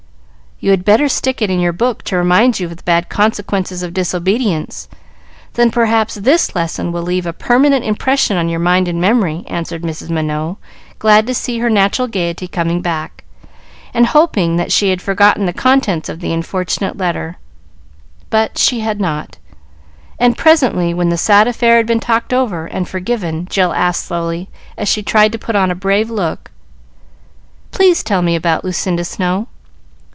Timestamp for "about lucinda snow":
28.35-29.47